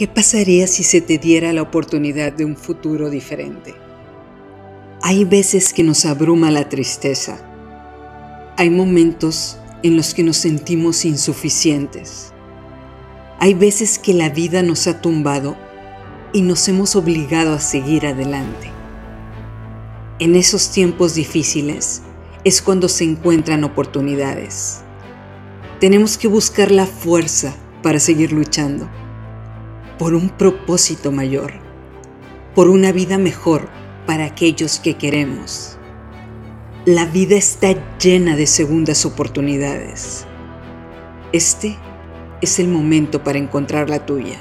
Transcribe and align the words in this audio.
¿Qué 0.00 0.08
pasaría 0.08 0.66
si 0.66 0.82
se 0.82 1.02
te 1.02 1.18
diera 1.18 1.52
la 1.52 1.60
oportunidad 1.60 2.32
de 2.32 2.46
un 2.46 2.56
futuro 2.56 3.10
diferente? 3.10 3.74
Hay 5.02 5.26
veces 5.26 5.74
que 5.74 5.82
nos 5.82 6.06
abruma 6.06 6.50
la 6.50 6.70
tristeza. 6.70 7.36
Hay 8.56 8.70
momentos 8.70 9.58
en 9.82 9.98
los 9.98 10.14
que 10.14 10.22
nos 10.22 10.38
sentimos 10.38 11.04
insuficientes. 11.04 12.32
Hay 13.40 13.52
veces 13.52 13.98
que 13.98 14.14
la 14.14 14.30
vida 14.30 14.62
nos 14.62 14.86
ha 14.86 15.02
tumbado 15.02 15.54
y 16.32 16.40
nos 16.40 16.66
hemos 16.68 16.96
obligado 16.96 17.52
a 17.52 17.60
seguir 17.60 18.06
adelante. 18.06 18.70
En 20.18 20.34
esos 20.34 20.70
tiempos 20.70 21.14
difíciles 21.14 22.00
es 22.44 22.62
cuando 22.62 22.88
se 22.88 23.04
encuentran 23.04 23.64
oportunidades. 23.64 24.80
Tenemos 25.78 26.16
que 26.16 26.26
buscar 26.26 26.70
la 26.70 26.86
fuerza 26.86 27.54
para 27.82 28.00
seguir 28.00 28.32
luchando 28.32 28.88
por 30.00 30.14
un 30.14 30.30
propósito 30.30 31.12
mayor, 31.12 31.52
por 32.54 32.70
una 32.70 32.90
vida 32.90 33.18
mejor 33.18 33.68
para 34.06 34.24
aquellos 34.24 34.80
que 34.80 34.94
queremos. 34.94 35.76
La 36.86 37.04
vida 37.04 37.36
está 37.36 37.74
llena 37.98 38.34
de 38.34 38.46
segundas 38.46 39.04
oportunidades. 39.04 40.24
Este 41.32 41.76
es 42.40 42.58
el 42.58 42.68
momento 42.68 43.22
para 43.22 43.36
encontrar 43.36 43.90
la 43.90 44.06
tuya. 44.06 44.40